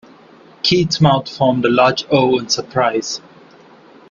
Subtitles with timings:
[0.63, 3.21] Keith's mouth formed a large O in surprise.